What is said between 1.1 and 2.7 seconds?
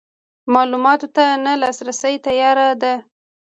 ته نه لاسرسی تیاره